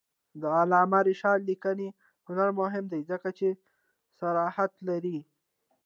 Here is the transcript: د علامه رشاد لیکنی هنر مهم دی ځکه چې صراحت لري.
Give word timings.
د 0.41 0.43
علامه 0.57 0.99
رشاد 1.09 1.39
لیکنی 1.49 1.87
هنر 2.27 2.49
مهم 2.59 2.85
دی 2.91 3.01
ځکه 3.11 3.29
چې 3.37 3.47
صراحت 4.19 4.73
لري. 4.89 5.17